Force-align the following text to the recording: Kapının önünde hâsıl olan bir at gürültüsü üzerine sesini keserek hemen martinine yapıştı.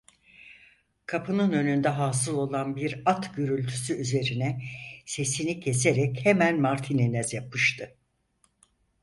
Kapının 1.05 1.51
önünde 1.51 1.89
hâsıl 1.89 2.37
olan 2.37 2.75
bir 2.75 3.01
at 3.05 3.35
gürültüsü 3.35 3.93
üzerine 3.93 4.61
sesini 5.05 5.59
keserek 5.59 6.25
hemen 6.25 6.61
martinine 6.61 7.21
yapıştı. 7.31 7.97